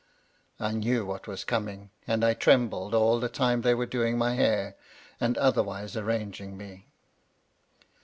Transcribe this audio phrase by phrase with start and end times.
[0.59, 4.33] "I knew what was coming, and I trembled all the time they were doing my
[4.33, 4.75] hair,
[5.19, 6.87] and otherwise arranging me.